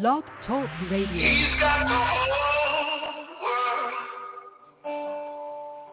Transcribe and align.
Blog 0.00 0.24
Talk 0.46 0.70
Radio. 0.90 1.06
He's 1.06 1.60
got 1.60 1.84
the 1.84 1.92
whole 1.92 3.12
world 3.44 3.92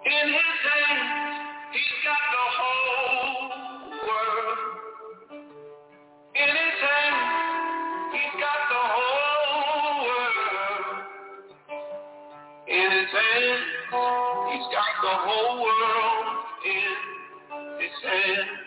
in 0.06 0.28
his 0.32 0.60
hands. 0.64 1.36
He's 1.74 2.00
got 2.08 2.24
the 2.32 2.46
whole 2.56 3.52
world 4.08 4.56
in 6.34 6.48
his 6.48 6.80
hands. 6.80 7.28
He's 8.16 8.36
got 8.40 8.60
the 8.72 8.84
whole 8.88 10.08
world 10.08 10.96
in 12.70 12.88
his 12.88 13.12
hands. 13.12 13.68
He's 14.48 14.68
got 14.72 14.94
the 15.04 15.16
whole 15.28 15.60
world 15.60 16.28
in 16.64 16.88
his 17.84 17.96
hands. 18.08 18.59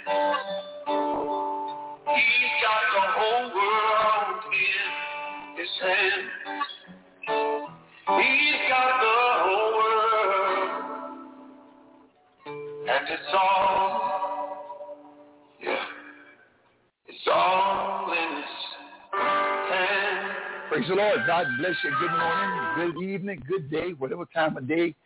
Praise 20.82 20.96
the 20.96 21.00
Lord. 21.00 21.20
God 21.28 21.46
bless 21.60 21.76
you. 21.84 21.90
Good 22.00 22.10
morning, 22.10 22.92
good 22.92 23.04
evening, 23.04 23.42
good 23.46 23.70
day, 23.70 23.92
whatever 23.98 24.24
time 24.24 24.56
of 24.56 24.66
day 24.66 24.96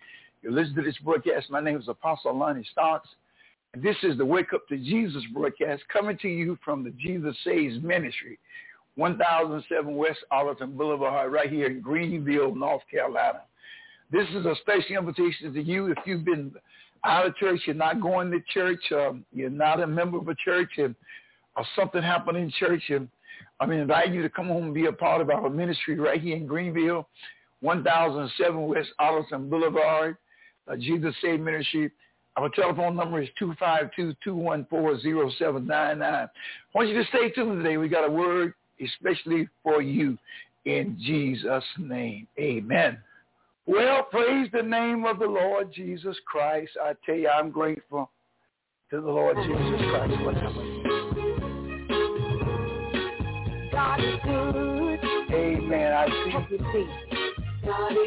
you 0.40 0.50
listen 0.50 0.74
to 0.76 0.80
this 0.80 0.96
broadcast. 1.04 1.50
My 1.50 1.60
name 1.60 1.76
is 1.76 1.86
Apostle 1.86 2.34
Lonnie. 2.34 2.66
And 2.78 3.82
this 3.82 3.96
is 4.02 4.16
the 4.16 4.24
Wake 4.24 4.54
Up 4.54 4.66
to 4.68 4.78
Jesus 4.78 5.22
broadcast 5.34 5.82
coming 5.92 6.16
to 6.22 6.28
you 6.28 6.56
from 6.64 6.82
the 6.82 6.92
Jesus 6.92 7.36
Saves 7.44 7.76
Ministry, 7.82 8.38
1007 8.94 9.94
West 9.94 10.20
Arlington 10.30 10.78
Boulevard, 10.78 11.30
right 11.30 11.50
here 11.50 11.66
in 11.66 11.82
Greenville, 11.82 12.54
North 12.54 12.82
Carolina. 12.90 13.42
This 14.10 14.26
is 14.30 14.46
a 14.46 14.54
special 14.62 14.96
invitation 14.96 15.52
to 15.52 15.62
you 15.62 15.88
if 15.88 15.98
you've 16.06 16.24
been 16.24 16.54
out 17.04 17.26
of 17.26 17.36
church, 17.36 17.60
you're 17.66 17.74
not 17.74 18.00
going 18.00 18.30
to 18.30 18.40
church, 18.54 18.80
um, 18.92 19.26
you're 19.30 19.50
not 19.50 19.82
a 19.82 19.86
member 19.86 20.16
of 20.16 20.28
a 20.28 20.36
church, 20.36 20.70
and 20.78 20.94
or 21.54 21.66
something 21.76 22.02
happened 22.02 22.38
in 22.38 22.50
church, 22.50 22.82
and 22.88 23.10
I 23.58 23.66
mean, 23.66 23.80
invite 23.80 24.12
you 24.12 24.22
to 24.22 24.28
come 24.28 24.48
home 24.48 24.64
and 24.64 24.74
be 24.74 24.86
a 24.86 24.92
part 24.92 25.20
of 25.20 25.30
our 25.30 25.48
ministry 25.48 25.98
right 25.98 26.20
here 26.20 26.36
in 26.36 26.46
Greenville, 26.46 27.08
1007 27.60 28.66
West 28.66 28.90
Arlington 28.98 29.48
Boulevard, 29.48 30.16
uh, 30.68 30.76
Jesus 30.76 31.14
Save 31.22 31.40
Ministry. 31.40 31.90
Our 32.36 32.50
telephone 32.50 32.96
number 32.96 33.22
is 33.22 33.28
252-214-0799. 33.40 36.02
I 36.02 36.28
want 36.74 36.88
you 36.88 37.02
to 37.02 37.08
stay 37.08 37.30
tuned 37.30 37.62
today. 37.62 37.78
We 37.78 37.88
got 37.88 38.06
a 38.06 38.10
word 38.10 38.52
especially 38.84 39.48
for 39.62 39.80
you 39.80 40.18
in 40.66 40.98
Jesus' 41.02 41.64
name. 41.78 42.26
Amen. 42.38 42.98
Well, 43.64 44.02
praise 44.10 44.50
the 44.52 44.62
name 44.62 45.06
of 45.06 45.18
the 45.18 45.26
Lord 45.26 45.72
Jesus 45.72 46.16
Christ. 46.26 46.72
I 46.82 46.92
tell 47.04 47.16
you, 47.16 47.28
I'm 47.28 47.50
grateful 47.50 48.10
to 48.90 49.00
the 49.00 49.10
Lord 49.10 49.36
Jesus 49.38 49.80
Christ. 49.90 50.75
Good. 54.26 55.00
Amen. 55.32 55.92
I 55.92 56.06
see. 56.08 56.14
You 56.50 56.58
see. 56.72 56.86
God 57.64 57.92
is 57.92 57.98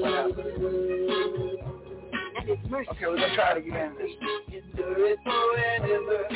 What 0.00 0.12
happened? 0.12 0.34
good. 0.34 1.58
And 2.38 2.48
his 2.48 2.58
mercy 2.70 2.90
Okay, 2.90 3.06
we're 3.06 3.16
going 3.16 3.28
to 3.30 3.34
try 3.34 3.50
it 3.52 3.58
again. 3.58 3.92
Amen. 3.96 5.16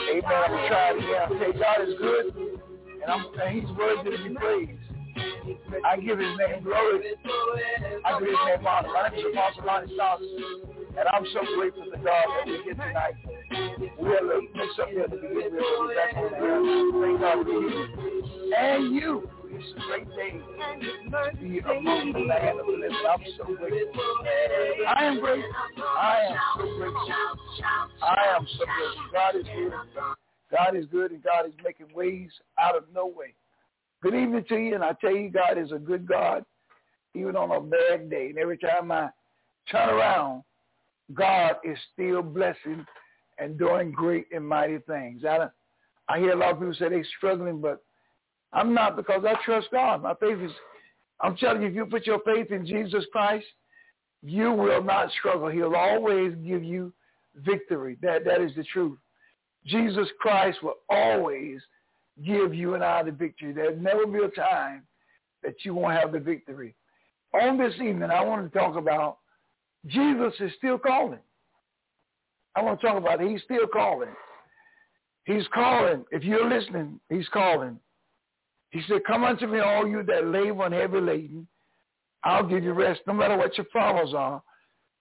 I'm 0.04 0.50
going 0.50 0.62
to 0.62 0.68
try 0.68 0.90
it 0.90 0.96
again. 0.98 1.22
I 1.22 1.28
say 1.38 1.50
God 1.58 1.78
is 1.88 1.94
good, 1.98 2.26
and, 3.02 3.08
I'm, 3.08 3.22
and 3.40 3.60
he's 3.60 3.70
worthy 3.76 4.10
to 4.10 4.22
be 4.28 4.34
praised. 4.34 4.80
I 5.84 5.96
give 5.96 6.18
his 6.18 6.36
name 6.38 6.62
glory. 6.64 7.14
I 8.04 8.18
give 8.18 8.28
his 8.28 8.38
name 8.46 8.66
honor. 8.66 8.88
My 8.92 9.08
name 9.08 9.18
is 9.20 9.26
Apostle 9.32 9.64
Lonnie 9.66 9.94
Stocks, 9.94 10.22
and 10.98 11.08
I'm 11.12 11.26
so 11.32 11.40
grateful 11.56 11.84
to 11.84 11.90
God 11.98 12.04
that 12.04 12.46
we're 12.46 12.62
here 12.64 12.74
tonight. 12.74 13.14
We'll 13.98 14.30
uh, 14.30 14.40
make 14.54 14.70
something 14.76 14.98
at 14.98 15.10
the 15.10 15.16
beginning. 15.16 15.52
We'll 15.54 15.88
be 15.88 15.94
back 15.94 16.16
on 16.16 16.24
the 16.24 16.38
ground. 16.38 16.66
Thank 17.02 17.20
God 17.20 17.44
for 17.44 17.52
you. 17.52 18.03
And 18.56 18.94
you. 18.94 19.28
It's 19.50 19.72
a 19.76 19.86
great 19.86 20.08
day 20.16 20.40
to 21.32 21.36
be 21.40 21.58
among 21.60 22.12
the 22.12 22.18
land 22.20 22.60
of 22.60 22.66
the 22.66 22.72
living. 22.72 22.96
I'm 23.08 23.20
so 23.36 23.44
grateful. 23.54 24.02
I 24.88 25.04
am 25.04 25.20
grateful. 25.20 25.52
I 25.78 26.20
am 26.30 26.38
so 26.56 26.76
grateful. 26.76 27.08
I 28.02 28.36
am 28.36 28.46
so 28.58 28.64
grateful. 28.64 29.04
God 29.12 29.36
is 29.36 29.44
good. 29.44 29.72
God 30.50 30.76
is 30.76 30.86
good, 30.86 31.10
and 31.12 31.22
God 31.22 31.46
is 31.46 31.52
making 31.64 31.94
ways 31.94 32.30
out 32.60 32.76
of 32.76 32.84
no 32.94 33.06
way. 33.06 33.34
Good 34.02 34.14
evening 34.14 34.44
to 34.48 34.56
you, 34.56 34.74
and 34.74 34.84
I 34.84 34.92
tell 35.00 35.14
you, 35.14 35.30
God 35.30 35.56
is 35.56 35.72
a 35.72 35.78
good 35.78 36.06
God, 36.06 36.44
even 37.14 37.36
on 37.36 37.50
a 37.50 37.60
bad 37.60 38.10
day. 38.10 38.28
And 38.28 38.38
every 38.38 38.58
time 38.58 38.92
I 38.92 39.08
turn 39.70 39.88
around, 39.88 40.42
God 41.12 41.56
is 41.64 41.78
still 41.92 42.22
blessing 42.22 42.84
and 43.38 43.58
doing 43.58 43.92
great 43.92 44.26
and 44.32 44.46
mighty 44.46 44.78
things. 44.78 45.24
I, 45.24 45.48
I 46.08 46.18
hear 46.18 46.32
a 46.32 46.36
lot 46.36 46.52
of 46.52 46.58
people 46.58 46.74
say 46.74 46.88
they're 46.88 47.06
struggling, 47.16 47.60
but 47.60 47.82
I'm 48.54 48.72
not 48.72 48.96
because 48.96 49.24
I 49.26 49.34
trust 49.44 49.68
God. 49.72 50.02
My 50.02 50.14
faith 50.14 50.38
is, 50.40 50.52
I'm 51.20 51.36
telling 51.36 51.62
you, 51.62 51.68
if 51.68 51.74
you 51.74 51.86
put 51.86 52.06
your 52.06 52.20
faith 52.20 52.50
in 52.50 52.64
Jesus 52.64 53.04
Christ, 53.12 53.46
you 54.22 54.52
will 54.52 54.82
not 54.82 55.10
struggle. 55.18 55.48
He'll 55.48 55.74
always 55.74 56.34
give 56.46 56.62
you 56.62 56.92
victory. 57.44 57.98
That 58.00 58.24
That 58.24 58.40
is 58.40 58.52
the 58.56 58.64
truth. 58.64 58.98
Jesus 59.66 60.08
Christ 60.20 60.62
will 60.62 60.76
always 60.88 61.60
give 62.24 62.54
you 62.54 62.74
and 62.74 62.84
I 62.84 63.02
the 63.02 63.10
victory. 63.10 63.52
There'll 63.52 63.76
never 63.76 64.06
be 64.06 64.18
a 64.18 64.28
time 64.28 64.84
that 65.42 65.56
you 65.64 65.74
won't 65.74 65.98
have 65.98 66.12
the 66.12 66.20
victory. 66.20 66.74
On 67.34 67.58
this 67.58 67.74
evening, 67.74 68.10
I 68.10 68.22
want 68.22 68.50
to 68.50 68.58
talk 68.58 68.76
about 68.76 69.18
Jesus 69.86 70.32
is 70.40 70.52
still 70.58 70.78
calling. 70.78 71.18
I 72.54 72.62
want 72.62 72.80
to 72.80 72.86
talk 72.86 72.96
about 72.96 73.20
it. 73.20 73.28
He's 73.28 73.42
still 73.42 73.66
calling. 73.66 74.10
He's 75.24 75.44
calling. 75.52 76.04
If 76.12 76.22
you're 76.22 76.48
listening, 76.48 77.00
he's 77.10 77.28
calling. 77.28 77.78
He 78.74 78.82
said, 78.88 79.04
come 79.06 79.22
unto 79.22 79.46
me, 79.46 79.60
all 79.60 79.86
you 79.86 80.02
that 80.02 80.26
labor 80.26 80.64
and 80.64 80.74
heavy 80.74 81.00
laden. 81.00 81.46
I'll 82.24 82.44
give 82.44 82.64
you 82.64 82.72
rest, 82.72 83.02
no 83.06 83.12
matter 83.12 83.36
what 83.36 83.56
your 83.56 83.66
problems 83.66 84.12
are. 84.12 84.42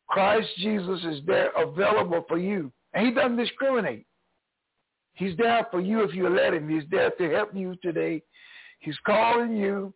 Christ 0.07 0.47
Jesus 0.57 1.03
is 1.05 1.21
there 1.25 1.49
available 1.57 2.23
for 2.27 2.37
you. 2.37 2.71
And 2.93 3.07
he 3.07 3.11
doesn't 3.11 3.35
discriminate. 3.35 4.05
He's 5.15 5.35
there 5.37 5.65
for 5.71 5.81
you 5.81 6.03
if 6.03 6.13
you 6.13 6.29
let 6.29 6.53
him. 6.53 6.69
He's 6.69 6.87
there 6.91 7.09
to 7.09 7.31
help 7.31 7.55
you 7.55 7.75
today. 7.81 8.21
He's 8.77 8.97
calling 9.07 9.57
you 9.57 9.91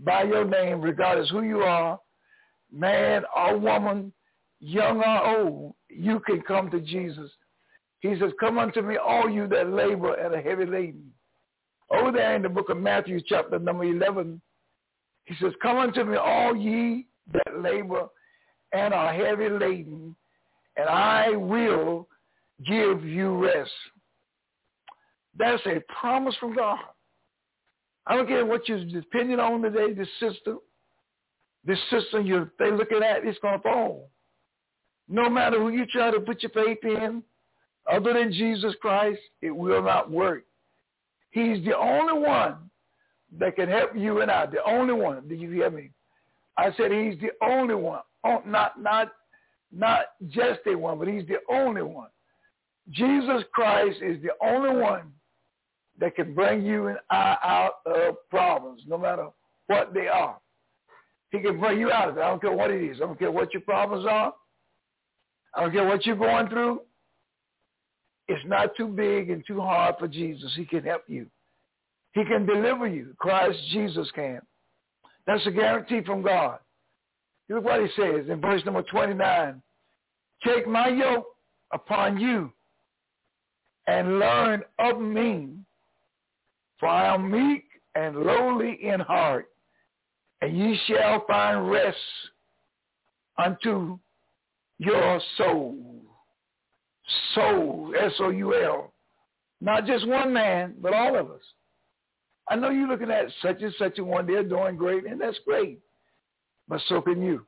by 0.00 0.24
your 0.24 0.44
name, 0.44 0.80
regardless 0.80 1.30
who 1.30 1.42
you 1.42 1.60
are, 1.60 2.00
man 2.72 3.22
or 3.36 3.56
woman, 3.56 4.12
young 4.58 5.04
or 5.04 5.38
old. 5.38 5.74
You 5.88 6.18
can 6.26 6.40
come 6.42 6.68
to 6.72 6.80
Jesus. 6.80 7.30
He 8.00 8.18
says, 8.18 8.32
come 8.40 8.58
unto 8.58 8.82
me, 8.82 8.96
all 8.96 9.30
you 9.30 9.46
that 9.46 9.70
labor 9.70 10.14
and 10.14 10.34
are 10.34 10.42
heavy 10.42 10.66
laden. 10.66 11.12
Over 11.90 12.12
there 12.12 12.36
in 12.36 12.42
the 12.42 12.48
book 12.48 12.68
of 12.68 12.76
Matthew, 12.76 13.20
chapter 13.26 13.58
number 13.58 13.84
11, 13.84 14.40
he 15.24 15.34
says, 15.40 15.52
come 15.60 15.78
unto 15.78 16.04
me, 16.04 16.16
all 16.16 16.54
ye 16.56 17.06
that 17.32 17.60
labor 17.60 18.06
and 18.72 18.94
are 18.94 19.12
heavy 19.12 19.48
laden, 19.48 20.14
and 20.76 20.88
I 20.88 21.30
will 21.30 22.06
give 22.66 23.04
you 23.04 23.36
rest. 23.36 23.70
That's 25.36 25.62
a 25.66 25.82
promise 26.00 26.34
from 26.38 26.54
God. 26.54 26.78
I 28.06 28.16
don't 28.16 28.28
care 28.28 28.46
what 28.46 28.68
you're 28.68 28.84
depending 28.84 29.40
on 29.40 29.62
today, 29.62 29.92
this 29.92 30.08
system, 30.18 30.60
this 31.64 31.78
system 31.90 32.26
you're 32.26 32.52
they 32.58 32.70
looking 32.70 33.02
at, 33.02 33.24
it's 33.24 33.38
going 33.40 33.58
to 33.58 33.62
fall. 33.62 34.10
No 35.08 35.28
matter 35.28 35.58
who 35.58 35.70
you 35.70 35.86
try 35.86 36.10
to 36.10 36.20
put 36.20 36.42
your 36.42 36.50
faith 36.50 36.78
in, 36.82 37.22
other 37.90 38.12
than 38.12 38.32
Jesus 38.32 38.74
Christ, 38.80 39.20
it 39.42 39.50
will 39.50 39.82
not 39.82 40.10
work. 40.10 40.44
He's 41.30 41.64
the 41.64 41.76
only 41.76 42.20
one 42.20 42.56
that 43.38 43.56
can 43.56 43.68
help 43.68 43.90
you 43.94 44.20
and 44.20 44.30
I. 44.30 44.46
The 44.46 44.64
only 44.66 44.94
one. 44.94 45.28
Did 45.28 45.40
you 45.40 45.50
hear 45.50 45.70
me? 45.70 45.90
I 46.56 46.72
said 46.76 46.90
he's 46.90 47.18
the 47.20 47.30
only 47.42 47.74
one. 47.74 48.00
Oh, 48.24 48.42
not 48.46 48.80
not 48.80 49.12
not 49.72 50.06
just 50.28 50.60
a 50.66 50.74
one, 50.74 50.98
but 50.98 51.08
he's 51.08 51.26
the 51.26 51.38
only 51.48 51.82
one. 51.82 52.08
Jesus 52.90 53.44
Christ 53.52 53.98
is 54.02 54.20
the 54.22 54.32
only 54.42 54.80
one 54.80 55.12
that 55.98 56.16
can 56.16 56.34
bring 56.34 56.64
you 56.64 56.88
and 56.88 56.98
I 57.10 57.36
out 57.42 57.74
of 57.86 58.16
problems, 58.30 58.82
no 58.86 58.98
matter 58.98 59.28
what 59.68 59.94
they 59.94 60.08
are. 60.08 60.38
He 61.30 61.38
can 61.38 61.60
bring 61.60 61.78
you 61.78 61.92
out 61.92 62.08
of 62.08 62.16
it. 62.16 62.20
I 62.20 62.28
don't 62.28 62.40
care 62.40 62.52
what 62.52 62.70
it 62.70 62.82
is. 62.82 62.96
I 62.96 63.06
don't 63.06 63.18
care 63.18 63.30
what 63.30 63.54
your 63.54 63.62
problems 63.62 64.04
are. 64.06 64.34
I 65.54 65.60
don't 65.60 65.72
care 65.72 65.86
what 65.86 66.04
you're 66.04 66.16
going 66.16 66.48
through. 66.48 66.80
It's 68.30 68.46
not 68.46 68.76
too 68.76 68.86
big 68.86 69.28
and 69.30 69.44
too 69.44 69.60
hard 69.60 69.96
for 69.98 70.06
Jesus. 70.06 70.52
He 70.54 70.64
can 70.64 70.84
help 70.84 71.02
you. 71.08 71.26
He 72.12 72.24
can 72.24 72.46
deliver 72.46 72.86
you. 72.86 73.12
Christ 73.18 73.58
Jesus 73.72 74.08
can. 74.14 74.40
That's 75.26 75.44
a 75.48 75.50
guarantee 75.50 76.02
from 76.06 76.22
God. 76.22 76.60
Look 77.48 77.64
what 77.64 77.80
he 77.80 77.88
says 77.96 78.26
in 78.28 78.40
verse 78.40 78.64
number 78.64 78.82
29. 78.82 79.60
Take 80.44 80.68
my 80.68 80.86
yoke 80.90 81.26
upon 81.72 82.20
you 82.20 82.52
and 83.88 84.20
learn 84.20 84.62
of 84.78 85.00
me, 85.00 85.48
for 86.78 86.88
I 86.88 87.12
am 87.12 87.32
meek 87.32 87.64
and 87.96 88.14
lowly 88.14 88.78
in 88.80 89.00
heart, 89.00 89.48
and 90.40 90.56
ye 90.56 90.78
shall 90.86 91.24
find 91.26 91.68
rest 91.68 91.98
unto 93.44 93.98
your 94.78 95.20
soul. 95.36 96.00
Soul, 97.34 97.92
S-O-U-L. 97.98 98.92
Not 99.60 99.86
just 99.86 100.06
one 100.08 100.32
man, 100.32 100.74
but 100.80 100.94
all 100.94 101.16
of 101.16 101.30
us. 101.30 101.42
I 102.48 102.56
know 102.56 102.70
you're 102.70 102.88
looking 102.88 103.10
at 103.10 103.26
such 103.42 103.62
and 103.62 103.74
such 103.78 103.98
a 103.98 104.04
one. 104.04 104.26
They're 104.26 104.42
doing 104.42 104.76
great, 104.76 105.06
and 105.06 105.20
that's 105.20 105.38
great. 105.46 105.78
But 106.68 106.80
so 106.88 107.00
can 107.00 107.22
you. 107.22 107.46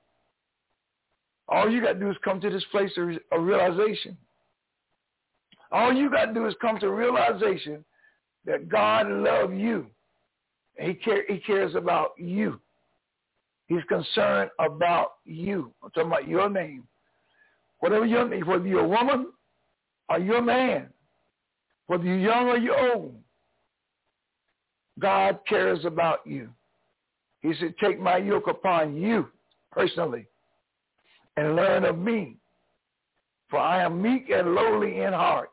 All 1.48 1.70
you 1.70 1.82
got 1.82 1.94
to 1.94 1.98
do 1.98 2.10
is 2.10 2.16
come 2.24 2.40
to 2.40 2.50
this 2.50 2.64
place 2.70 2.92
of 2.96 3.42
realization. 3.42 4.16
All 5.72 5.92
you 5.92 6.10
got 6.10 6.26
to 6.26 6.34
do 6.34 6.46
is 6.46 6.54
come 6.60 6.78
to 6.80 6.90
realization 6.90 7.84
that 8.44 8.68
God 8.68 9.08
loves 9.08 9.54
you. 9.54 9.86
He, 10.78 10.94
care, 10.94 11.24
he 11.28 11.38
cares 11.38 11.74
about 11.74 12.12
you. 12.18 12.60
He's 13.66 13.82
concerned 13.88 14.50
about 14.58 15.12
you. 15.24 15.72
I'm 15.82 15.90
talking 15.90 16.10
about 16.10 16.28
your 16.28 16.48
name. 16.48 16.84
Whatever 17.80 18.06
your 18.06 18.28
name, 18.28 18.46
whether 18.46 18.66
you're 18.66 18.84
a 18.84 18.88
woman 18.88 19.28
or 20.08 20.18
you're 20.18 20.38
a 20.38 20.42
man, 20.42 20.88
whether 21.86 22.04
you're 22.04 22.18
young 22.18 22.48
or 22.48 22.58
you're 22.58 22.94
old, 22.94 23.14
God 24.98 25.38
cares 25.48 25.84
about 25.84 26.26
you. 26.26 26.48
He 27.40 27.54
said, 27.58 27.74
take 27.82 28.00
my 28.00 28.18
yoke 28.18 28.46
upon 28.46 28.96
you 28.96 29.28
personally 29.72 30.26
and 31.36 31.56
learn 31.56 31.84
of 31.84 31.98
me. 31.98 32.36
For 33.50 33.58
I 33.58 33.82
am 33.82 34.00
meek 34.00 34.30
and 34.30 34.54
lowly 34.54 35.00
in 35.00 35.12
heart, 35.12 35.50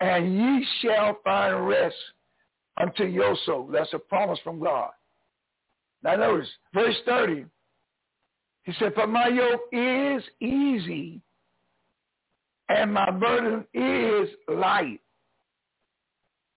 and 0.00 0.36
ye 0.36 0.66
shall 0.80 1.16
find 1.24 1.66
rest 1.66 1.94
unto 2.76 3.04
your 3.04 3.36
soul. 3.46 3.68
That's 3.72 3.92
a 3.94 3.98
promise 3.98 4.38
from 4.44 4.60
God. 4.60 4.90
Now 6.02 6.16
notice, 6.16 6.48
verse 6.74 6.96
30, 7.06 7.46
he 8.64 8.72
said, 8.78 8.94
for 8.94 9.06
my 9.06 9.28
yoke 9.28 9.62
is 9.72 10.22
easy 10.40 11.20
and 12.68 12.92
my 12.92 13.10
burden 13.10 13.64
is 13.74 14.28
light. 14.48 15.00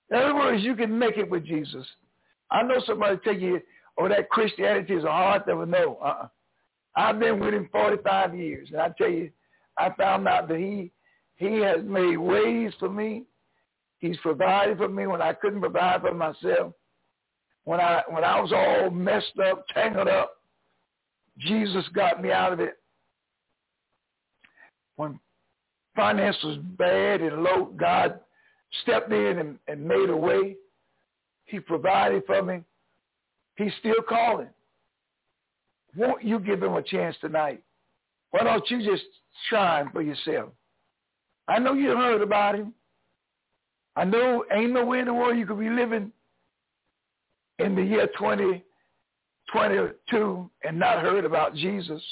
In 0.10 0.18
other 0.18 0.36
words, 0.36 0.64
you 0.64 0.76
can 0.76 0.98
make 0.98 1.18
it 1.18 1.30
with 1.30 1.46
Jesus. 1.46 1.86
I 2.50 2.64
know 2.64 2.82
somebody 2.86 3.18
tell 3.24 3.36
you, 3.36 3.60
oh, 3.98 4.08
that 4.08 4.30
Christianity 4.30 4.94
is 4.94 5.04
a 5.04 5.12
hard 5.12 5.46
thing. 5.46 5.70
No, 5.70 5.98
uh-uh. 6.02 6.28
I've 6.96 7.20
been 7.20 7.40
with 7.40 7.54
him 7.54 7.70
45 7.72 8.36
years, 8.36 8.70
and 8.72 8.82
I 8.82 8.90
tell 8.98 9.10
you, 9.10 9.30
I 9.78 9.92
found 9.98 10.28
out 10.28 10.48
that 10.48 10.58
he 10.58 10.92
he 11.36 11.60
has 11.62 11.84
made 11.84 12.18
ways 12.18 12.74
for 12.80 12.90
me. 12.90 13.26
He's 14.00 14.18
provided 14.18 14.78
for 14.78 14.90
me 14.90 15.06
when 15.06 15.22
I 15.22 15.34
couldn't 15.34 15.62
provide 15.62 16.02
for 16.02 16.14
myself. 16.14 16.74
When 17.66 17.80
I 17.80 18.02
when 18.10 18.24
I 18.24 18.40
was 18.42 18.52
all 18.52 18.90
messed 18.90 19.38
up, 19.48 19.66
tangled 19.68 20.08
up, 20.08 20.38
Jesus 21.38 21.86
got 21.94 22.22
me 22.22 22.32
out 22.32 22.54
of 22.54 22.60
it. 22.60 22.74
When 24.96 25.20
finance 25.98 26.38
was 26.44 26.58
bad 26.78 27.22
and 27.22 27.44
low, 27.44 27.74
God 27.76 28.22
stepped 28.84 29.12
in 29.12 29.40
and, 29.40 29.58
and 29.68 29.86
made 29.86 30.10
a 30.10 30.16
way. 30.16 30.56
He 31.46 31.60
provided 31.60 32.24
for 32.26 32.42
me. 32.42 32.64
He's 33.56 33.74
still 33.80 34.02
calling. 34.08 34.48
Won't 35.98 36.24
you 36.24 36.40
give 36.40 36.64
him 36.64 36.76
a 36.76 36.84
chance 36.84 37.18
tonight? 37.20 37.62
Why 38.32 38.44
don't 38.44 38.70
you 38.70 38.86
just 38.90 39.04
try 39.50 39.84
for 39.92 40.04
yourself? 40.04 40.50
I 41.48 41.60
know 41.60 41.74
you 41.74 41.98
heard 41.98 42.22
about 42.22 42.56
him. 42.56 42.74
I 43.96 44.04
know 44.04 44.44
ain't 44.54 44.74
no 44.74 44.86
way 44.86 45.00
in 45.00 45.06
the 45.06 45.14
world 45.14 45.38
you 45.38 45.46
could 45.48 45.60
be 45.60 45.70
living 45.70 46.12
in 47.58 47.74
the 47.74 47.82
year 47.82 48.08
2022 48.08 50.50
and 50.64 50.78
not 50.78 51.02
heard 51.02 51.26
about 51.26 51.56
Jesus. 51.56 52.04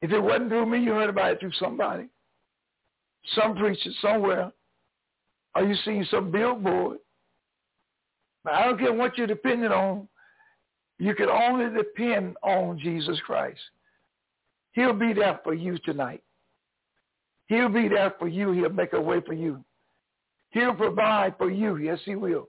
If 0.00 0.12
it 0.12 0.20
wasn't 0.20 0.50
through 0.50 0.66
me, 0.66 0.78
you 0.78 0.92
heard 0.92 1.10
about 1.10 1.32
it 1.32 1.40
through 1.40 1.50
somebody. 1.58 2.08
Some 3.34 3.56
preacher 3.56 3.90
somewhere. 4.00 4.52
Are 5.54 5.64
you 5.64 5.74
seeing 5.84 6.06
some 6.10 6.30
billboard? 6.30 6.98
I 8.46 8.64
don't 8.64 8.78
care 8.78 8.92
what 8.92 9.18
you're 9.18 9.26
depending 9.26 9.72
on. 9.72 10.08
You 10.98 11.14
can 11.14 11.28
only 11.28 11.76
depend 11.76 12.36
on 12.42 12.78
Jesus 12.78 13.18
Christ. 13.26 13.60
He'll 14.72 14.92
be 14.92 15.12
there 15.12 15.40
for 15.42 15.54
you 15.54 15.78
tonight. 15.78 16.22
He'll 17.46 17.68
be 17.68 17.88
there 17.88 18.14
for 18.18 18.28
you. 18.28 18.52
He'll 18.52 18.70
make 18.70 18.92
a 18.92 19.00
way 19.00 19.20
for 19.26 19.32
you. 19.32 19.64
He'll 20.50 20.74
provide 20.74 21.34
for 21.38 21.50
you. 21.50 21.76
Yes, 21.76 21.98
he 22.04 22.14
will. 22.14 22.48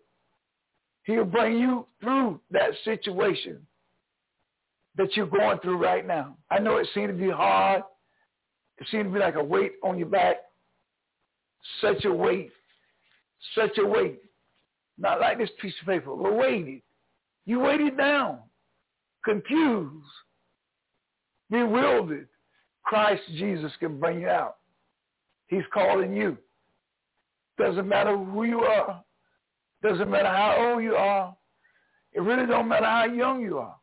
He'll 1.04 1.26
bring 1.26 1.58
you 1.58 1.88
through 2.02 2.40
that 2.52 2.72
situation 2.84 3.66
that 4.98 5.16
you're 5.16 5.28
going 5.28 5.60
through 5.60 5.78
right 5.78 6.06
now. 6.06 6.36
I 6.50 6.60
know 6.60 6.78
it 6.78 6.88
seems 6.94 7.10
to 7.10 7.14
be 7.14 7.30
hard. 7.30 7.84
It 8.80 8.88
seems 8.92 9.06
to 9.06 9.10
be 9.10 9.20
like 9.20 9.36
a 9.36 9.44
weight 9.44 9.74
on 9.84 9.98
your 9.98 10.08
back. 10.08 10.38
Such 11.82 12.06
a 12.06 12.12
weight. 12.12 12.52
Such 13.56 13.78
a 13.78 13.86
weight. 13.86 14.20
Not 14.98 15.20
like 15.20 15.38
this 15.38 15.50
piece 15.62 15.74
of 15.82 15.88
paper, 15.88 16.16
but 16.16 16.36
weighted. 16.36 16.82
You 17.46 17.60
weighted 17.60 17.98
down, 17.98 18.40
confused, 19.24 20.06
bewildered. 21.50 22.28
Christ 22.84 23.22
Jesus 23.36 23.72
can 23.80 24.00
bring 24.00 24.22
you 24.22 24.30
out. 24.30 24.58
He's 25.48 25.64
calling 25.74 26.14
you. 26.16 26.38
Doesn't 27.58 27.88
matter 27.88 28.18
who 28.18 28.44
you 28.44 28.62
are. 28.62 29.04
Doesn't 29.84 30.10
matter 30.10 30.28
how 30.28 30.56
old 30.58 30.84
you 30.84 30.96
are. 30.96 31.36
It 32.14 32.22
really 32.22 32.48
don't 32.48 32.68
matter 32.68 32.86
how 32.86 33.06
young 33.06 33.42
you 33.42 33.60
are. 33.60 33.76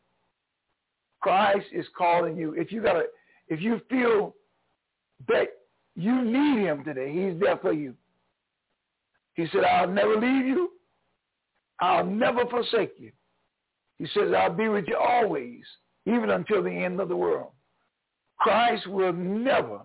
Christ 1.20 1.66
is 1.72 1.86
calling 1.96 2.36
you. 2.36 2.54
If 2.54 2.72
you 2.72 2.82
got 2.82 2.96
a, 2.96 3.04
if 3.48 3.60
you 3.60 3.80
feel 3.88 4.34
that 5.28 5.48
you 5.96 6.24
need 6.24 6.64
him 6.64 6.84
today, 6.84 7.12
he's 7.12 7.40
there 7.40 7.58
for 7.58 7.72
you. 7.72 7.94
He 9.34 9.46
said, 9.52 9.64
I'll 9.64 9.88
never 9.88 10.14
leave 10.14 10.46
you. 10.46 10.70
I'll 11.80 12.06
never 12.06 12.46
forsake 12.46 12.94
you. 12.98 13.12
He 13.98 14.06
says, 14.14 14.32
I'll 14.36 14.52
be 14.52 14.68
with 14.68 14.86
you 14.88 14.96
always, 14.96 15.62
even 16.06 16.30
until 16.30 16.62
the 16.62 16.70
end 16.70 17.00
of 17.00 17.08
the 17.08 17.16
world. 17.16 17.52
Christ 18.38 18.86
will 18.86 19.12
never, 19.12 19.80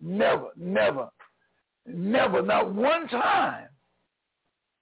never, 0.00 0.48
never, 0.56 1.08
never, 1.86 2.42
not 2.42 2.72
one 2.72 3.08
time 3.08 3.68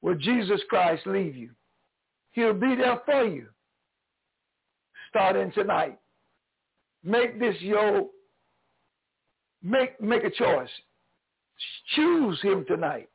will 0.03 0.17
Jesus 0.17 0.61
Christ 0.69 1.07
leave 1.07 1.37
you. 1.37 1.51
He'll 2.33 2.55
be 2.55 2.75
there 2.75 3.01
for 3.05 3.25
you. 3.25 3.47
Starting 5.09 5.53
tonight. 5.53 5.99
Make 7.05 7.39
this 7.39 7.57
your, 7.61 8.07
make, 9.63 10.01
make 10.01 10.25
a 10.25 10.31
choice. 10.31 10.69
Choose 11.95 12.41
him 12.43 12.65
tonight. 12.67 13.09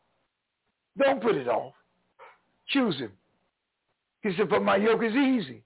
Don't 0.98 1.22
put 1.22 1.36
it 1.36 1.48
off. 1.48 1.74
Choose 2.70 2.96
him. 2.98 3.12
He 4.22 4.36
said, 4.36 4.50
for 4.50 4.60
my 4.60 4.77
yoke 4.77 5.04
is 5.04 5.13
easy 5.13 5.63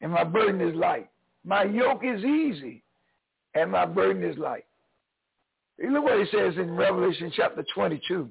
and 0.00 0.12
my 0.12 0.24
burden 0.24 0.60
is 0.60 0.74
light. 0.74 1.08
My 1.44 1.64
yoke 1.64 2.02
is 2.04 2.24
easy 2.24 2.82
and 3.54 3.70
my 3.70 3.86
burden 3.86 4.22
is 4.22 4.38
light. 4.38 4.64
Look 5.82 6.04
what 6.04 6.18
he 6.18 6.26
says 6.30 6.54
in 6.56 6.76
Revelation 6.76 7.32
chapter 7.34 7.64
22, 7.74 8.30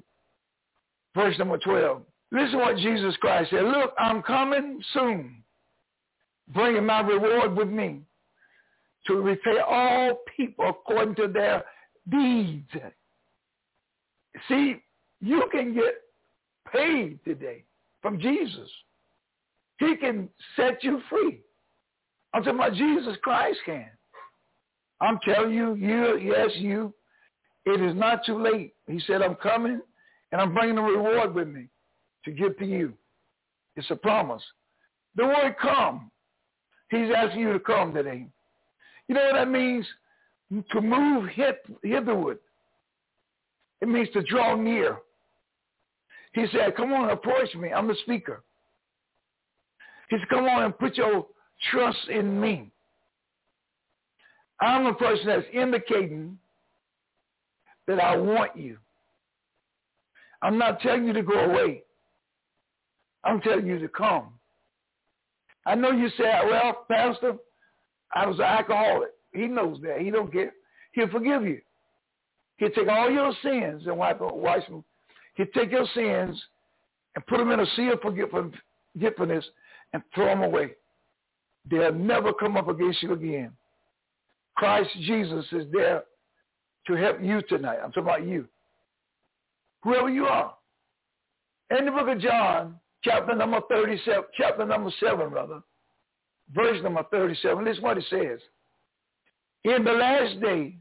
verse 1.14 1.38
number 1.38 1.58
12. 1.58 2.02
Listen 2.32 2.58
what 2.60 2.76
Jesus 2.76 3.16
Christ 3.16 3.50
said. 3.50 3.64
Look, 3.64 3.92
I'm 3.98 4.22
coming 4.22 4.80
soon, 4.94 5.42
bringing 6.54 6.86
my 6.86 7.00
reward 7.00 7.56
with 7.56 7.68
me 7.68 8.02
to 9.06 9.14
repay 9.14 9.58
all 9.66 10.20
people 10.36 10.68
according 10.68 11.16
to 11.16 11.26
their 11.26 11.64
deeds. 12.08 12.70
See, 14.48 14.76
you 15.20 15.44
can 15.52 15.74
get 15.74 15.94
paid 16.72 17.18
today 17.24 17.64
from 18.00 18.20
Jesus. 18.20 18.68
He 19.78 19.96
can 19.96 20.28
set 20.56 20.82
you 20.84 21.00
free. 21.10 21.40
I'm 22.32 22.42
talking 22.42 22.58
about 22.58 22.74
Jesus 22.74 23.16
Christ 23.22 23.58
can. 23.66 23.88
I'm 25.00 25.18
telling 25.24 25.52
you, 25.52 25.74
you, 25.74 26.18
yes, 26.18 26.50
you, 26.56 26.94
it 27.64 27.80
is 27.80 27.94
not 27.96 28.24
too 28.24 28.40
late. 28.40 28.74
He 28.86 29.00
said, 29.06 29.22
I'm 29.22 29.34
coming 29.36 29.80
and 30.32 30.40
I'm 30.40 30.54
bringing 30.54 30.76
the 30.76 30.82
reward 30.82 31.34
with 31.34 31.48
me. 31.48 31.68
to 32.24 32.30
give 32.30 32.56
to 32.58 32.66
you. 32.66 32.92
It's 33.76 33.90
a 33.90 33.96
promise. 33.96 34.42
The 35.16 35.24
word 35.26 35.56
come, 35.60 36.10
he's 36.90 37.08
asking 37.16 37.40
you 37.40 37.52
to 37.52 37.60
come 37.60 37.92
today. 37.94 38.26
You 39.08 39.14
know 39.14 39.24
what 39.24 39.34
that 39.34 39.50
means? 39.50 39.86
To 40.72 40.80
move 40.80 41.30
hitherward. 41.82 42.38
It 43.80 43.88
means 43.88 44.08
to 44.14 44.22
draw 44.22 44.56
near. 44.56 44.98
He 46.32 46.46
said, 46.52 46.76
come 46.76 46.92
on, 46.92 47.10
approach 47.10 47.54
me. 47.54 47.72
I'm 47.72 47.88
the 47.88 47.96
speaker. 48.02 48.42
He 50.08 50.16
said, 50.18 50.28
come 50.28 50.46
on 50.46 50.64
and 50.64 50.78
put 50.78 50.96
your 50.96 51.26
trust 51.70 52.08
in 52.08 52.40
me. 52.40 52.70
I'm 54.60 54.84
the 54.84 54.92
person 54.94 55.26
that's 55.26 55.46
indicating 55.52 56.36
that 57.86 58.00
I 58.00 58.16
want 58.16 58.56
you. 58.56 58.76
I'm 60.42 60.58
not 60.58 60.80
telling 60.80 61.06
you 61.06 61.12
to 61.12 61.22
go 61.22 61.38
away. 61.38 61.82
I'm 63.24 63.40
telling 63.40 63.66
you 63.66 63.78
to 63.78 63.88
come. 63.88 64.28
I 65.66 65.74
know 65.74 65.90
you 65.92 66.08
say, 66.16 66.24
well, 66.44 66.86
Pastor, 66.90 67.34
I 68.14 68.26
was 68.26 68.36
an 68.36 68.44
alcoholic. 68.44 69.10
He 69.32 69.46
knows 69.46 69.78
that. 69.82 70.00
He 70.00 70.10
don't 70.10 70.32
care. 70.32 70.52
He'll 70.92 71.08
forgive 71.08 71.44
you. 71.44 71.60
He'll 72.56 72.70
take 72.70 72.88
all 72.88 73.10
your 73.10 73.32
sins 73.42 73.84
and 73.86 73.96
wipe, 73.96 74.20
wipe 74.20 74.66
them. 74.68 74.84
He'll 75.34 75.46
take 75.54 75.70
your 75.70 75.86
sins 75.94 76.40
and 77.14 77.26
put 77.26 77.38
them 77.38 77.50
in 77.50 77.60
a 77.60 77.66
sea 77.76 77.88
of 77.88 78.00
forgiveness 78.00 79.44
and 79.92 80.02
throw 80.14 80.26
them 80.26 80.42
away. 80.42 80.72
They'll 81.70 81.92
never 81.92 82.32
come 82.32 82.56
up 82.56 82.68
against 82.68 83.02
you 83.02 83.12
again. 83.12 83.52
Christ 84.56 84.90
Jesus 85.00 85.46
is 85.52 85.66
there 85.72 86.04
to 86.86 86.94
help 86.94 87.22
you 87.22 87.40
tonight. 87.48 87.78
I'm 87.82 87.92
talking 87.92 88.02
about 88.02 88.26
you. 88.26 88.46
Whoever 89.82 90.10
you 90.10 90.26
are. 90.26 90.54
In 91.78 91.86
the 91.86 91.92
book 91.92 92.08
of 92.08 92.20
John, 92.20 92.74
chapter 93.02 93.34
number 93.34 93.60
37, 93.70 94.24
chapter 94.36 94.66
number 94.66 94.90
7, 95.00 95.30
rather, 95.30 95.62
verse 96.54 96.82
number 96.82 97.04
37, 97.10 97.64
this 97.64 97.76
is 97.76 97.82
what 97.82 97.96
it 97.96 98.04
says. 98.10 98.40
In 99.64 99.84
the 99.84 99.92
last 99.92 100.40
day, 100.40 100.76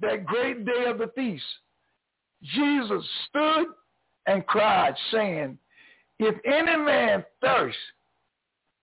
that 0.00 0.26
great 0.26 0.64
day 0.64 0.86
of 0.86 0.98
the 0.98 1.10
feast, 1.14 1.44
Jesus 2.42 3.04
stood 3.28 3.66
and 4.26 4.44
cried, 4.46 4.94
saying, 5.12 5.58
If 6.18 6.34
any 6.44 6.76
man 6.76 7.24
thirst, 7.40 7.76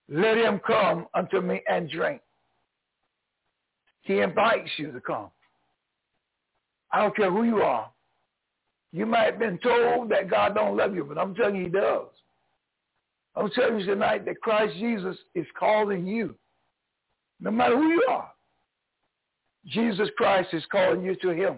let 0.08 0.36
him 0.38 0.60
come 0.66 1.06
unto 1.14 1.40
me 1.40 1.62
and 1.68 1.88
drink. 1.90 2.20
He 4.02 4.20
invites 4.20 4.70
you 4.76 4.90
to 4.92 5.00
come. 5.00 5.30
I 6.92 7.02
don't 7.02 7.14
care 7.14 7.30
who 7.30 7.44
you 7.44 7.58
are. 7.58 7.90
You 8.92 9.06
might 9.06 9.26
have 9.26 9.38
been 9.38 9.58
told 9.58 10.10
that 10.10 10.28
God 10.28 10.54
don't 10.54 10.76
love 10.76 10.94
you, 10.94 11.04
but 11.04 11.18
I'm 11.18 11.34
telling 11.34 11.56
you 11.56 11.64
he 11.64 11.70
does. 11.70 12.08
I'm 13.36 13.50
telling 13.50 13.78
you 13.78 13.86
tonight 13.86 14.24
that 14.24 14.40
Christ 14.40 14.74
Jesus 14.78 15.16
is 15.34 15.46
calling 15.58 16.06
you. 16.06 16.34
No 17.40 17.50
matter 17.52 17.76
who 17.76 17.88
you 17.88 18.04
are. 18.08 18.30
Jesus 19.66 20.08
Christ 20.16 20.48
is 20.52 20.64
calling 20.70 21.02
you 21.02 21.14
to 21.16 21.30
him. 21.30 21.56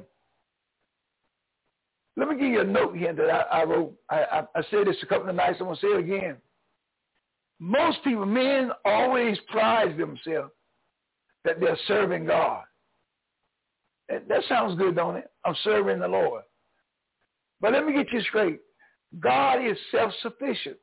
Let 2.17 2.29
me 2.29 2.35
give 2.37 2.53
you 2.53 2.61
a 2.61 2.65
note 2.65 2.97
here 2.97 3.13
that 3.15 3.31
I, 3.31 3.61
I 3.61 3.65
wrote. 3.65 3.95
I, 4.11 4.17
I, 4.17 4.41
I 4.57 4.63
said 4.71 4.87
this 4.87 4.97
a 5.03 5.07
couple 5.07 5.31
of 5.31 5.37
nights. 5.37 5.57
I'm 5.61 5.67
going 5.67 5.77
to 5.77 5.81
say 5.81 5.89
it 5.89 6.01
again. 6.01 6.37
Most 7.59 8.03
people, 8.05 8.27
men 8.27 8.71
always 8.85 9.39
pride 9.49 9.97
themselves 9.97 10.51
that 11.45 11.61
they're 11.61 11.79
serving 11.87 12.27
God. 12.27 12.65
That, 14.09 14.29
that 14.29 14.43
sounds 14.49 14.77
good, 14.79 14.97
don't 14.97 15.17
it? 15.17 15.31
I'm 15.45 15.55
serving 15.65 16.01
the 16.01 16.09
Lord. 16.09 16.43
But 17.61 17.73
let 17.73 17.87
me 17.87 17.93
get 17.93 18.13
you 18.13 18.21
straight. 18.23 18.61
God 19.21 19.65
is 19.65 19.77
self-sufficient. 19.91 20.77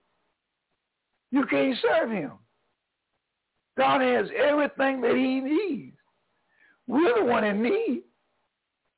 You 1.32 1.46
can't 1.46 1.78
serve 1.82 2.10
him. 2.10 2.32
God 3.78 4.02
has 4.02 4.28
everything 4.36 5.02
that 5.02 5.16
he 5.16 5.42
needs. 5.42 5.99
We're 6.90 7.20
the 7.20 7.26
one 7.26 7.44
in 7.44 7.62
need. 7.62 8.04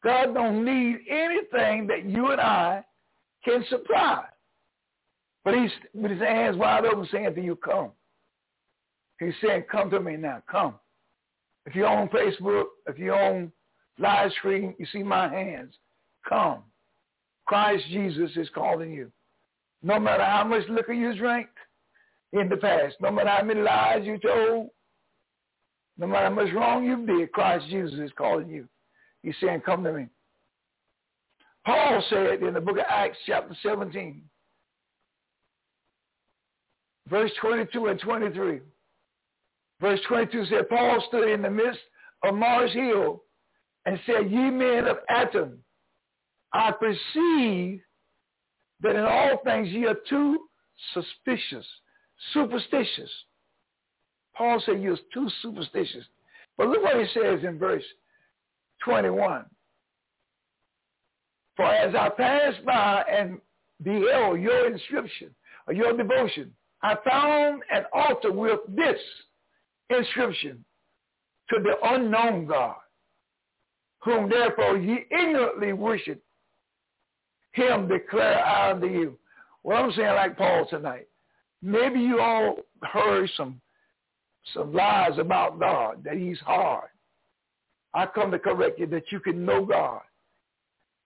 God 0.02 0.34
don't 0.34 0.64
need 0.64 1.00
anything 1.10 1.88
that 1.88 2.06
you 2.06 2.32
and 2.32 2.40
I 2.40 2.86
can 3.44 3.66
supply. 3.70 4.24
But 5.44 5.56
he's 5.56 5.72
with 5.94 6.12
his 6.12 6.22
hands 6.22 6.56
wide 6.56 6.86
open 6.86 7.06
saying 7.12 7.36
to 7.36 7.42
you, 7.42 7.58
come. 7.58 7.92
He's 9.20 9.34
saying, 9.44 9.66
come 9.70 9.90
to 9.90 10.00
me 10.00 10.16
now, 10.16 10.42
come. 10.50 10.76
If 11.66 11.76
you're 11.76 11.88
on 11.88 12.08
Facebook, 12.08 12.64
if 12.88 12.98
you're 12.98 13.22
on 13.22 13.52
live 14.00 14.32
stream, 14.40 14.74
you 14.80 14.86
see 14.94 15.04
my 15.04 15.28
hands. 15.28 15.74
Come. 16.28 16.60
Christ 17.46 17.84
Jesus 17.90 18.32
is 18.38 18.48
calling 18.56 18.94
you. 18.94 19.12
No 19.84 20.00
matter 20.00 20.24
how 20.24 20.46
much 20.46 20.64
liquor 20.70 20.94
you 20.94 21.14
drank 21.18 21.50
in 22.32 22.48
the 22.48 22.56
past, 22.56 22.96
no 23.02 23.12
matter 23.12 23.30
how 23.30 23.44
many 23.44 23.62
lies 23.62 24.06
you 24.06 24.18
told, 24.18 24.70
no 26.02 26.08
matter 26.08 26.30
how 26.30 26.34
much 26.34 26.52
wrong 26.56 26.84
you 26.84 27.06
did, 27.06 27.32
Christ 27.32 27.68
Jesus 27.70 28.00
is 28.00 28.12
calling 28.18 28.50
you. 28.50 28.68
He's 29.22 29.36
saying, 29.40 29.62
come 29.62 29.84
to 29.84 29.94
me. 29.94 30.08
Paul 31.64 32.04
said 32.10 32.42
in 32.42 32.56
the 32.56 32.60
book 32.60 32.78
of 32.78 32.86
Acts 32.90 33.20
chapter 33.28 33.56
17, 33.62 34.24
verse 37.08 37.30
22 37.40 37.86
and 37.86 38.00
23. 38.00 38.62
Verse 39.80 40.00
22 40.08 40.46
said, 40.46 40.70
Paul 40.70 41.04
stood 41.08 41.30
in 41.30 41.44
the 41.44 41.52
midst 41.52 41.80
of 42.24 42.34
Mars 42.34 42.74
Hill 42.74 43.22
and 43.86 44.00
said, 44.08 44.32
Ye 44.32 44.50
men 44.50 44.88
of 44.88 44.98
Athens, 45.08 45.60
I 46.52 46.72
perceive 46.72 47.80
that 48.82 48.96
in 48.96 49.04
all 49.04 49.40
things 49.46 49.70
ye 49.70 49.86
are 49.86 49.98
too 50.10 50.40
suspicious, 50.96 51.66
superstitious. 52.34 53.12
Paul 54.36 54.62
said 54.66 54.82
you're 54.82 54.98
too 55.14 55.30
superstitious. 55.42 56.06
But 56.58 56.68
look 56.68 56.84
what 56.84 57.00
he 57.00 57.06
says 57.14 57.40
in 57.44 57.58
verse 57.58 57.84
21. 58.84 59.46
For 61.56 61.66
as 61.66 61.94
I 61.96 62.10
passed 62.10 62.66
by 62.66 63.04
and 63.12 63.40
beheld 63.84 64.40
your 64.40 64.72
inscription 64.72 65.34
or 65.68 65.74
your 65.74 65.96
devotion, 65.96 66.54
I 66.82 66.96
found 67.08 67.62
an 67.72 67.84
altar 67.94 68.32
with 68.32 68.60
this 68.70 69.00
inscription 69.90 70.64
to 71.50 71.60
the 71.62 71.76
unknown 71.84 72.46
God, 72.46 72.78
whom 74.04 74.30
therefore 74.30 74.78
ye 74.78 75.06
ignorantly 75.12 75.74
worship 75.74 76.24
him 77.54 77.88
declare 77.88 78.44
I 78.44 78.72
unto 78.72 78.88
you. 78.88 79.18
Well, 79.64 79.84
I'm 79.84 79.92
saying 79.92 80.16
like 80.16 80.38
Paul 80.38 80.66
tonight. 80.70 81.08
Maybe 81.62 82.00
you 82.00 82.20
all 82.20 82.56
heard 82.84 83.30
some 83.38 83.61
some 84.54 84.74
lies 84.74 85.18
about 85.20 85.60
God, 85.60 86.04
that 86.04 86.18
he's 86.18 86.40
hard. 86.40 86.90
I 87.94 88.06
come 88.06 88.32
to 88.32 88.40
correct 88.40 88.80
you 88.80 88.88
that 88.88 89.12
you 89.12 89.20
can 89.20 89.46
know 89.46 89.66
God. 89.66 90.02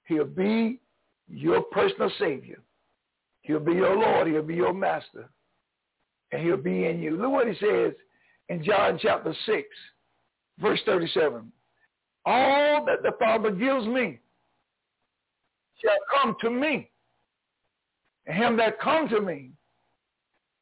He'll 0.06 0.26
be 0.26 0.80
your 1.28 1.62
personal 1.64 2.12
Savior. 2.20 2.62
He'll 3.42 3.60
be 3.60 3.74
your 3.74 3.96
Lord. 3.96 4.28
He'll 4.28 4.44
be 4.44 4.56
your 4.56 4.74
Master. 4.74 5.30
And 6.32 6.42
he'll 6.42 6.58
be 6.58 6.86
in 6.86 7.02
you. 7.02 7.18
Look 7.18 7.32
what 7.32 7.48
he 7.48 7.56
says 7.60 7.94
in 8.50 8.64
John 8.64 9.00
chapter 9.02 9.34
6, 9.46 9.68
verse 10.60 10.80
37. 10.86 11.52
All 12.26 12.86
that 12.86 13.04
the 13.04 13.12
Father 13.20 13.52
gives 13.52 13.86
me 13.86 14.20
shall 15.82 15.98
come 16.14 16.36
to 16.42 16.50
me. 16.50 16.90
And 18.26 18.36
him 18.36 18.58
that 18.58 18.80
come 18.80 19.08
to 19.10 19.22
me, 19.22 19.52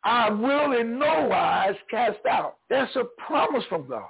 I 0.03 0.29
will 0.29 0.77
in 0.77 0.99
no 0.99 1.27
wise 1.29 1.75
cast 1.89 2.25
out. 2.29 2.57
That's 2.69 2.95
a 2.95 3.05
promise 3.25 3.63
from 3.69 3.87
God. 3.87 4.03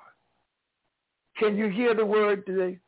Can 1.37 1.57
you 1.57 1.69
hear 1.69 1.93
the 1.93 2.05
word 2.05 2.45
today? 2.45 2.79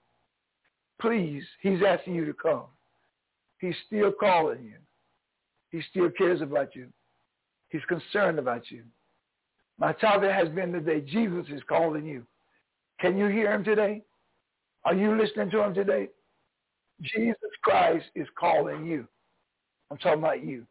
Please, 1.00 1.44
he's 1.62 1.80
asking 1.86 2.16
you 2.16 2.26
to 2.26 2.34
come. 2.34 2.64
He's 3.60 3.76
still 3.88 4.12
calling 4.12 4.64
you. 4.64 4.78
He 5.72 5.82
still 5.90 6.10
cares 6.10 6.42
about 6.42 6.76
you. 6.76 6.88
He's 7.70 7.84
concerned 7.88 8.40
about 8.40 8.72
you. 8.72 8.84
My 9.78 9.92
topic 9.94 10.32
has 10.32 10.48
been 10.50 10.72
today, 10.72 11.02
Jesus 11.02 11.46
is 11.50 11.62
calling 11.68 12.06
you. 12.06 12.26
Can 13.00 13.18
you 13.18 13.28
hear 13.28 13.52
him 13.52 13.64
today? 13.64 14.02
Are 14.86 14.94
you 14.96 15.20
listening 15.20 15.50
to 15.52 15.62
him 15.62 15.74
today? 15.74 16.08
Jesus 17.02 17.36
Christ 17.62 18.06
is 18.16 18.28
calling 18.40 18.86
you. 18.86 19.06
I'm 19.92 19.98
talking 19.98 20.20
about 20.20 20.46
you. 20.46 20.66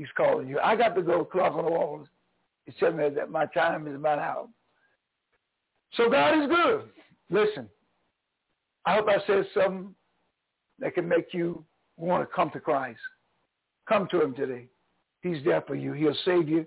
He's 0.00 0.08
calling 0.16 0.48
you. 0.48 0.58
I 0.60 0.76
got 0.76 0.94
to 0.94 1.02
go 1.02 1.26
clock 1.26 1.52
on 1.52 1.66
the 1.66 1.70
walls. 1.70 2.08
He's 2.64 2.74
telling 2.80 2.96
me 2.96 3.10
that 3.10 3.30
my 3.30 3.44
time 3.44 3.86
is 3.86 3.94
about 3.94 4.18
out. 4.18 4.48
So 5.92 6.08
God 6.08 6.42
is 6.42 6.48
good. 6.48 6.88
Listen, 7.28 7.68
I 8.86 8.94
hope 8.94 9.08
I 9.10 9.18
said 9.26 9.44
something 9.52 9.94
that 10.78 10.94
can 10.94 11.06
make 11.06 11.34
you 11.34 11.62
want 11.98 12.26
to 12.26 12.34
come 12.34 12.48
to 12.52 12.60
Christ. 12.60 12.98
Come 13.86 14.08
to 14.10 14.22
him 14.22 14.32
today. 14.34 14.68
He's 15.20 15.44
there 15.44 15.60
for 15.66 15.74
you. 15.74 15.92
He'll 15.92 16.16
save 16.24 16.48
you. 16.48 16.64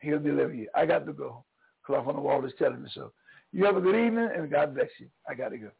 He'll 0.00 0.18
deliver 0.18 0.52
you. 0.52 0.66
I 0.74 0.84
got 0.84 1.06
to 1.06 1.12
go. 1.12 1.44
Clock 1.86 2.08
on 2.08 2.16
the 2.16 2.22
wall 2.22 2.44
is 2.44 2.54
telling 2.58 2.82
me 2.82 2.90
so. 2.92 3.12
You 3.52 3.64
have 3.66 3.76
a 3.76 3.80
good 3.80 3.94
evening, 3.94 4.30
and 4.36 4.50
God 4.50 4.74
bless 4.74 4.88
you. 4.98 5.06
I 5.30 5.34
got 5.34 5.50
to 5.50 5.58
go. 5.58 5.70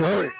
Sorry 0.00 0.30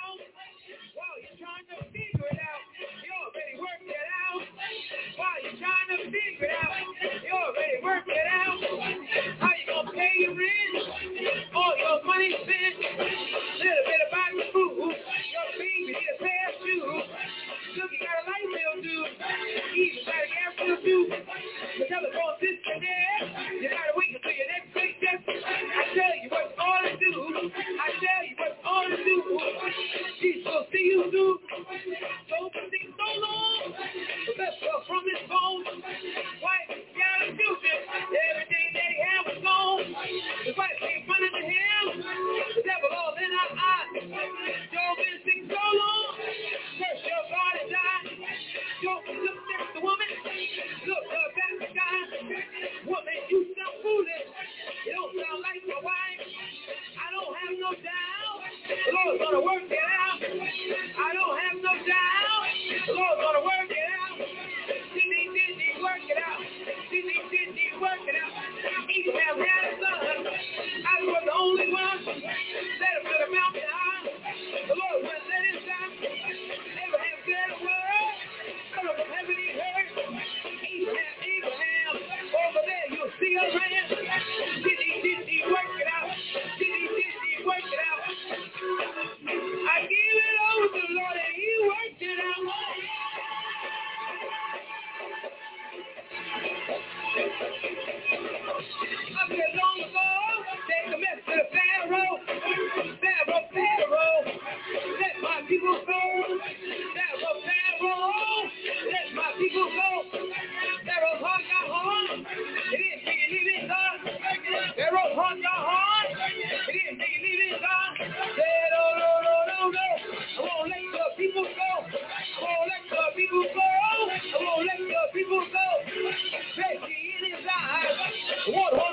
What? 128.46 128.89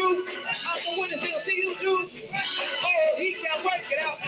I'm 0.00 0.96
a 0.96 1.00
witness. 1.00 1.20
See 1.46 1.56
you 1.62 1.74
through. 1.80 2.08
Oh, 2.08 3.18
he 3.18 3.34
can 3.34 3.64
work 3.64 3.84
it 3.90 4.00
out. 4.06 4.18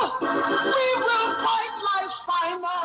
We 0.00 0.86
will 0.98 1.28
fight 1.44 1.74
life's 1.88 2.20
final, 2.26 2.82